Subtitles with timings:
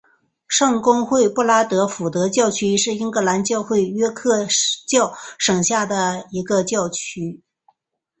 [0.47, 4.47] 圣公会布拉德福德教区是英格兰教会约克
[4.87, 7.43] 教省下面的一个教区。